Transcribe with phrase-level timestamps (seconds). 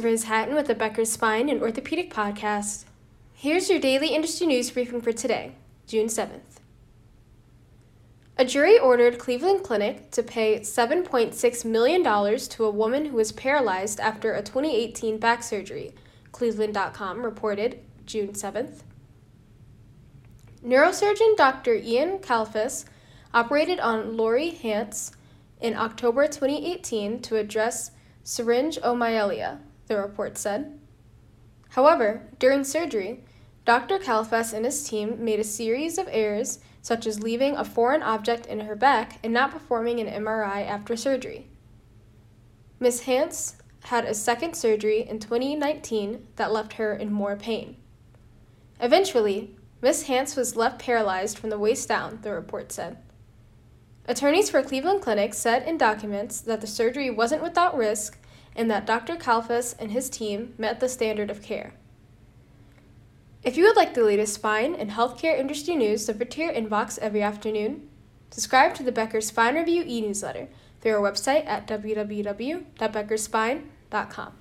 [0.00, 2.84] Riz Hatton with the Becker's Spine and Orthopedic Podcast.
[3.34, 5.52] Here's your daily industry news briefing for today,
[5.86, 6.60] June 7th.
[8.38, 12.02] A jury ordered Cleveland Clinic to pay $7.6 million
[12.38, 15.94] to a woman who was paralyzed after a 2018 back surgery,
[16.32, 18.80] Cleveland.com reported June 7th.
[20.64, 21.74] Neurosurgeon Dr.
[21.74, 22.84] Iain Kalfas
[23.32, 25.12] operated on Lori Hantz
[25.60, 27.92] in October 2018 to address
[28.24, 30.78] syringomyelia, the report said.
[31.70, 33.24] However, during surgery,
[33.64, 33.98] Dr.
[33.98, 38.46] Kalfas and his team made a series of errors, such as leaving a foreign object
[38.46, 41.48] in her back and not performing an MRI after surgery.
[42.78, 43.02] Ms.
[43.02, 47.76] Hantz had a second surgery in 2019 that left her in more pain.
[48.80, 50.04] Eventually, Ms.
[50.04, 52.98] Hantz was left paralyzed from the waist down, the report said.
[54.06, 58.18] Attorneys for Cleveland Clinic said in documents that the surgery wasn't without risk
[58.56, 59.16] and that Dr.
[59.16, 61.74] Kalfas and his team met the standard of care.
[63.44, 66.98] If you would like the latest spine and healthcare industry news delivered to your inbox
[66.98, 67.88] every afternoon,
[68.30, 70.48] subscribe to the Becker Spine Review e newsletter
[70.80, 74.32] through our website at www.beckerspine.com.